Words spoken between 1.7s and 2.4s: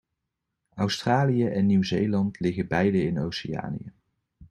Zeeland